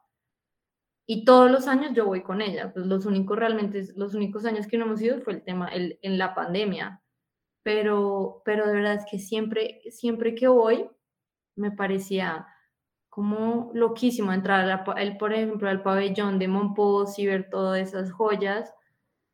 Y 1.06 1.24
todos 1.24 1.50
los 1.50 1.66
años 1.68 1.92
yo 1.94 2.06
voy 2.06 2.22
con 2.22 2.40
ella. 2.40 2.72
Pues 2.72 2.86
los 2.86 3.04
únicos 3.06 3.38
realmente, 3.38 3.84
los 3.96 4.14
únicos 4.14 4.44
años 4.46 4.66
que 4.66 4.78
no 4.78 4.86
hemos 4.86 5.02
ido 5.02 5.20
fue 5.20 5.34
el 5.34 5.42
tema 5.42 5.68
el, 5.68 5.98
en 6.02 6.18
la 6.18 6.34
pandemia. 6.34 7.02
Pero, 7.62 8.42
pero 8.44 8.66
de 8.66 8.74
verdad 8.74 8.94
es 8.94 9.04
que 9.10 9.18
siempre, 9.18 9.80
siempre 9.90 10.34
que 10.34 10.48
voy, 10.48 10.88
me 11.56 11.72
parecía 11.72 12.46
como 13.08 13.70
loquísimo 13.74 14.32
entrar, 14.32 14.68
a 14.68 15.00
el, 15.00 15.16
por 15.18 15.32
ejemplo, 15.32 15.68
al 15.68 15.82
pabellón 15.82 16.38
de 16.38 16.48
Monpós 16.48 17.18
y 17.18 17.26
ver 17.26 17.48
todas 17.48 17.80
esas 17.80 18.10
joyas 18.10 18.74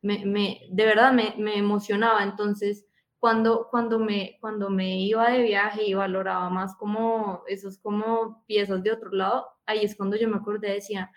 me, 0.01 0.25
me, 0.25 0.61
de 0.69 0.85
verdad 0.85 1.13
me, 1.13 1.35
me, 1.37 1.57
emocionaba. 1.57 2.23
Entonces, 2.23 2.85
cuando, 3.19 3.67
cuando, 3.69 3.99
me, 3.99 4.37
cuando 4.41 4.69
me 4.69 4.99
iba 4.99 5.29
de 5.31 5.43
viaje 5.43 5.83
y 5.85 5.93
valoraba 5.93 6.49
más 6.49 6.75
como 6.75 7.43
esos 7.47 7.77
como 7.79 8.43
piezas 8.47 8.83
de 8.83 8.91
otro 8.91 9.11
lado, 9.11 9.47
ahí 9.65 9.83
es 9.83 9.95
cuando 9.95 10.17
yo 10.17 10.27
me 10.29 10.37
acordé, 10.37 10.73
decía, 10.73 11.11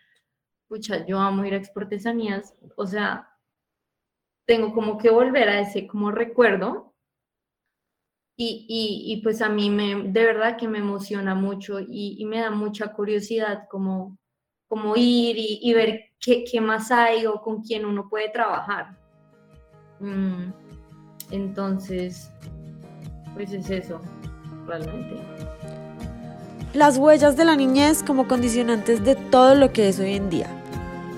pucha, 0.69 1.07
yo 1.07 1.19
amo 1.19 1.45
ir 1.45 1.55
a 1.55 1.59
exportesanías, 1.59 2.55
o 2.77 2.87
sea, 2.87 3.29
tengo 4.47 4.75
como 4.75 4.99
que 4.99 5.11
volver 5.11 5.49
a 5.49 5.61
ese 5.61 5.87
como 5.87 6.11
recuerdo 6.11 6.95
y, 8.37 8.67
y, 8.69 9.23
pues 9.23 9.43
a 9.43 9.49
mí 9.49 9.71
me, 9.71 9.95
de 10.11 10.25
verdad 10.25 10.57
que 10.59 10.67
me 10.67 10.79
emociona 10.79 11.37
mucho 11.37 11.79
y, 11.81 12.25
me 12.27 12.41
da 12.41 12.51
mucha 12.51 12.93
curiosidad 12.93 13.69
como, 13.71 14.19
como 14.75 14.97
ir 14.97 15.37
y, 15.39 15.73
ver 15.73 16.07
qué, 16.21 16.43
qué, 16.43 16.61
más 16.61 16.91
hay 16.91 17.27
o 17.27 17.41
con 17.41 17.63
quién 17.63 17.85
uno 17.85 18.09
puede 18.09 18.29
trabajar. 18.29 18.99
Mm, 20.01 20.51
entonces, 21.31 22.33
pues 23.35 23.53
es 23.53 23.71
eso, 23.71 24.01
realmente. 24.67 25.15
Las 26.73 26.99
huellas 26.99 27.37
de 27.37 27.45
la 27.45 27.55
niñez 27.55 28.03
como 28.03 28.27
condicionantes 28.27 29.05
de 29.05 29.15
todo 29.15 29.55
lo 29.55 29.73
que 29.73 29.89
es 29.89 30.01
hoy 30.01 30.15
en 30.15 30.29
día. 30.29 30.49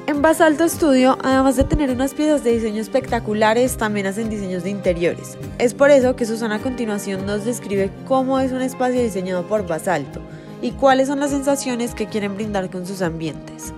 En 0.06 0.20
Basalto 0.20 0.68
Studio, 0.68 1.16
además 1.25 1.56
de 1.56 1.64
tener 1.64 1.90
unas 1.90 2.12
piezas 2.12 2.44
de 2.44 2.52
diseño 2.52 2.82
espectaculares, 2.82 3.78
también 3.78 4.04
hacen 4.04 4.28
diseños 4.28 4.64
de 4.64 4.70
interiores. 4.70 5.38
Es 5.58 5.72
por 5.72 5.90
eso 5.90 6.14
que 6.14 6.26
Susana 6.26 6.56
a 6.56 6.62
continuación 6.62 7.25
nos 7.25 7.46
describe 7.46 7.90
cómo 8.04 8.38
es 8.38 8.52
un 8.52 8.60
espacio 8.60 9.00
diseñado 9.00 9.48
por 9.48 9.66
Basalto 9.66 10.20
y 10.62 10.72
cuáles 10.72 11.08
son 11.08 11.20
las 11.20 11.30
sensaciones 11.30 11.94
que 11.94 12.06
quieren 12.06 12.34
brindar 12.34 12.70
con 12.70 12.86
sus 12.86 13.02
ambientes. 13.02 13.75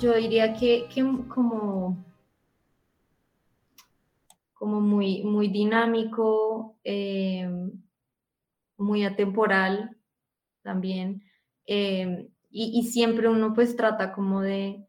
Yo, 0.00 0.14
diría 0.14 0.54
que, 0.54 0.86
como, 1.28 2.04
como 4.54 4.80
muy, 4.80 5.24
muy 5.24 5.48
dinámico, 5.48 6.76
eh, 6.84 7.48
muy 8.76 9.04
atemporal 9.04 9.96
también. 10.62 11.22
Eh, 11.66 12.28
y, 12.50 12.84
siempre 12.84 13.28
uno 13.28 13.52
pues 13.52 13.76
trata 13.76 14.12
como 14.12 14.40
de, 14.40 14.86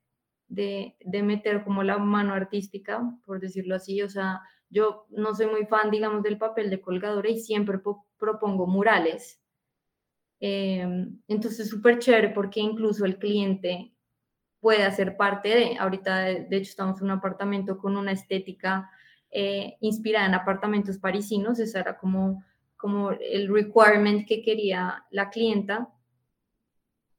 de, 0.47 1.23
meter 1.23 1.63
como 1.63 1.83
la 1.83 1.97
mano 1.97 2.33
artística, 2.33 3.01
por 3.25 3.39
decirlo 3.39 3.75
así, 3.75 4.01
o 4.01 4.09
sea, 4.09 4.41
yo 4.69 5.05
no 5.09 5.33
soy 5.33 5.47
muy 5.47 5.65
fan, 5.65 5.91
digamos, 5.91 6.23
del 6.23 6.37
papel 6.37 6.69
de 6.69 6.81
colgadora 6.81 7.29
y 7.29 7.39
siempre 7.39 7.79
propongo 8.17 8.67
murales. 8.67 9.41
Em, 10.39 11.19
entonces, 11.27 11.69
súper 11.69 11.99
chévere 11.99 12.29
porque 12.29 12.59
incluso 12.59 13.05
el 13.05 13.17
cliente 13.17 13.93
puede 14.59 14.83
hacer 14.83 15.17
parte 15.17 15.49
de, 15.49 15.77
ahorita 15.77 16.17
de, 16.19 16.57
hecho 16.57 16.69
estamos 16.69 16.99
en 16.99 17.05
un 17.05 17.11
apartamento 17.11 17.77
con 17.77 17.97
una 17.97 18.11
estética 18.11 18.89
eh, 19.31 19.77
inspirada 19.81 20.27
en 20.27 20.33
apartamentos 20.33 20.97
parisinos, 20.97 21.59
ese 21.59 21.79
era 21.79 21.97
como, 21.97 22.43
como 22.75 23.11
el 23.11 23.47
requirement 23.47 24.27
que 24.27 24.41
quería 24.41 25.05
la 25.11 25.29
clienta 25.29 25.89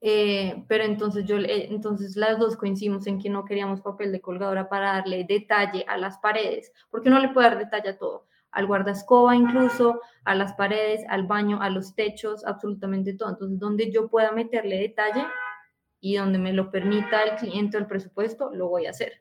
eh, 0.01 0.65
pero 0.69 0.85
entonces 0.85 1.25
yo 1.25 1.37
entonces 1.39 2.17
las 2.17 2.39
dos 2.39 2.57
coincidimos 2.57 3.07
en 3.07 3.19
que 3.19 3.31
no 3.31 3.45
queríamos 3.45 3.81
papel 3.81 4.13
de 4.13 4.21
colgadora 4.21 4.69
para 4.69 4.93
darle 4.93 5.25
detalle 5.25 5.85
a 5.89 5.97
las 5.97 6.19
paredes, 6.19 6.73
porque 6.91 7.11
no 7.11 7.19
le 7.19 7.31
puede 7.31 7.49
dar 7.49 7.59
detalle 7.59 7.91
a 7.91 7.99
todo, 7.99 8.27
al 8.53 8.67
guardascoba 8.67 9.35
incluso, 9.35 10.01
a 10.25 10.35
las 10.35 10.53
paredes, 10.55 11.05
al 11.09 11.27
baño, 11.27 11.61
a 11.61 11.71
los 11.71 11.95
techos, 11.95 12.45
absolutamente 12.45 13.15
todo. 13.15 13.31
Entonces, 13.31 13.59
donde 13.59 13.91
yo 13.91 14.09
pueda 14.09 14.33
meterle 14.33 14.79
detalle 14.79 15.27
y 16.01 16.17
donde 16.17 16.39
me 16.39 16.53
lo 16.53 16.71
permita 16.71 17.25
el 17.25 17.37
cliente 17.37 17.77
o 17.77 17.81
el 17.81 17.87
presupuesto, 17.87 18.51
lo 18.55 18.69
voy 18.69 18.87
a 18.87 18.91
hacer. 18.91 19.21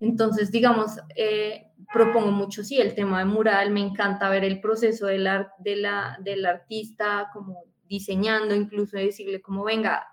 Entonces, 0.00 0.50
digamos, 0.50 0.98
eh, 1.14 1.66
propongo 1.92 2.30
mucho, 2.30 2.64
sí, 2.64 2.80
el 2.80 2.94
tema 2.94 3.18
de 3.18 3.26
mural, 3.26 3.70
me 3.70 3.80
encanta 3.80 4.30
ver 4.30 4.44
el 4.44 4.60
proceso 4.60 5.06
del, 5.06 5.28
de 5.58 5.76
la, 5.76 6.18
del 6.22 6.46
artista, 6.46 7.28
como 7.34 7.64
diseñando, 7.90 8.54
incluso 8.54 8.96
decirle 8.96 9.42
como, 9.42 9.64
venga, 9.64 10.06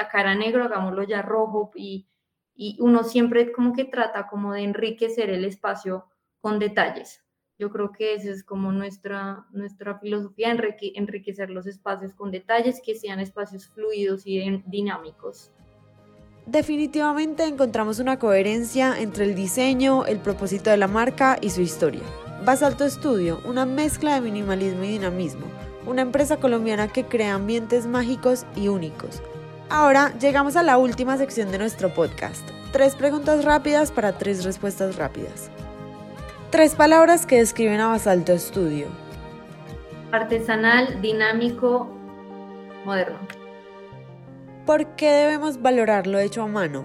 a 0.00 0.08
cara 0.08 0.34
negro, 0.34 0.64
hagámoslo 0.64 1.02
ya 1.02 1.22
rojo 1.22 1.70
y, 1.74 2.08
y 2.56 2.76
uno 2.80 3.04
siempre 3.04 3.52
como 3.52 3.74
que 3.74 3.84
trata 3.84 4.26
como 4.26 4.54
de 4.54 4.62
enriquecer 4.62 5.28
el 5.30 5.44
espacio 5.44 6.06
con 6.40 6.58
detalles. 6.58 7.22
Yo 7.58 7.70
creo 7.70 7.92
que 7.92 8.14
esa 8.14 8.30
es 8.30 8.44
como 8.44 8.72
nuestra, 8.72 9.46
nuestra 9.50 9.98
filosofía, 9.98 10.56
enriquecer 10.94 11.50
los 11.50 11.66
espacios 11.66 12.14
con 12.14 12.30
detalles 12.30 12.80
que 12.84 12.94
sean 12.94 13.20
espacios 13.20 13.68
fluidos 13.68 14.26
y 14.26 14.62
dinámicos. 14.66 15.50
Definitivamente 16.46 17.44
encontramos 17.44 17.98
una 17.98 18.18
coherencia 18.18 18.98
entre 18.98 19.24
el 19.24 19.34
diseño, 19.34 20.06
el 20.06 20.18
propósito 20.18 20.70
de 20.70 20.78
la 20.78 20.88
marca 20.88 21.36
y 21.42 21.50
su 21.50 21.60
historia. 21.60 22.02
Basalto 22.44 22.84
Estudio, 22.84 23.40
una 23.44 23.66
mezcla 23.66 24.14
de 24.14 24.22
minimalismo 24.22 24.84
y 24.84 24.88
dinamismo 24.92 25.57
una 25.88 26.02
empresa 26.02 26.36
colombiana 26.36 26.88
que 26.88 27.06
crea 27.06 27.34
ambientes 27.34 27.86
mágicos 27.86 28.44
y 28.54 28.68
únicos. 28.68 29.22
Ahora 29.70 30.12
llegamos 30.18 30.54
a 30.56 30.62
la 30.62 30.76
última 30.76 31.16
sección 31.16 31.50
de 31.50 31.58
nuestro 31.58 31.92
podcast. 31.92 32.46
Tres 32.72 32.94
preguntas 32.94 33.44
rápidas 33.44 33.90
para 33.90 34.18
tres 34.18 34.44
respuestas 34.44 34.96
rápidas. 34.96 35.50
Tres 36.50 36.74
palabras 36.74 37.24
que 37.24 37.38
describen 37.38 37.80
a 37.80 37.88
Basalto 37.88 38.32
Estudio. 38.32 38.86
Artesanal, 40.12 41.00
dinámico, 41.00 41.88
moderno. 42.84 43.18
¿Por 44.66 44.86
qué 44.96 45.10
debemos 45.10 45.60
valorar 45.62 46.06
lo 46.06 46.18
hecho 46.18 46.42
a 46.42 46.46
mano? 46.46 46.84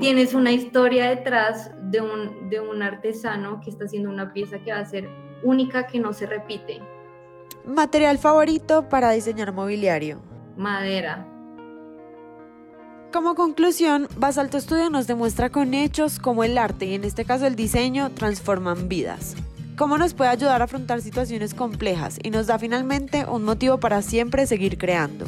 Tienes 0.00 0.34
una 0.34 0.52
historia 0.52 1.08
detrás 1.10 1.70
de 1.90 2.00
un, 2.00 2.48
de 2.48 2.60
un 2.60 2.82
artesano 2.82 3.60
que 3.60 3.70
está 3.70 3.84
haciendo 3.84 4.08
una 4.08 4.32
pieza 4.32 4.58
que 4.58 4.72
va 4.72 4.78
a 4.78 4.84
ser 4.84 5.08
única, 5.42 5.86
que 5.86 6.00
no 6.00 6.12
se 6.12 6.26
repite. 6.26 6.80
Material 7.66 8.18
favorito 8.18 8.88
para 8.88 9.10
diseñar 9.10 9.52
mobiliario. 9.52 10.20
Madera. 10.56 11.26
Como 13.12 13.36
conclusión, 13.36 14.08
Basalto 14.16 14.60
Studio 14.60 14.90
nos 14.90 15.06
demuestra 15.06 15.48
con 15.50 15.72
hechos 15.72 16.18
cómo 16.18 16.42
el 16.42 16.58
arte, 16.58 16.86
y 16.86 16.94
en 16.94 17.04
este 17.04 17.24
caso 17.24 17.46
el 17.46 17.54
diseño, 17.54 18.10
transforman 18.10 18.88
vidas. 18.88 19.36
Cómo 19.76 19.98
nos 19.98 20.14
puede 20.14 20.30
ayudar 20.30 20.60
a 20.60 20.64
afrontar 20.64 21.00
situaciones 21.00 21.54
complejas 21.54 22.18
y 22.22 22.30
nos 22.30 22.48
da 22.48 22.58
finalmente 22.58 23.24
un 23.24 23.44
motivo 23.44 23.78
para 23.78 24.02
siempre 24.02 24.46
seguir 24.46 24.78
creando. 24.78 25.26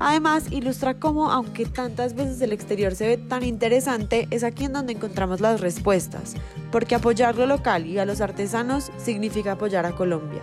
Además, 0.00 0.52
ilustra 0.52 0.94
cómo, 0.94 1.30
aunque 1.30 1.66
tantas 1.66 2.14
veces 2.14 2.40
el 2.40 2.52
exterior 2.52 2.94
se 2.94 3.08
ve 3.08 3.16
tan 3.16 3.44
interesante, 3.44 4.28
es 4.30 4.44
aquí 4.44 4.64
en 4.64 4.72
donde 4.72 4.92
encontramos 4.92 5.40
las 5.40 5.60
respuestas, 5.60 6.34
porque 6.70 6.94
apoyar 6.94 7.36
lo 7.36 7.46
local 7.46 7.84
y 7.86 7.98
a 7.98 8.04
los 8.04 8.20
artesanos 8.20 8.92
significa 8.96 9.52
apoyar 9.52 9.86
a 9.86 9.96
Colombia. 9.96 10.42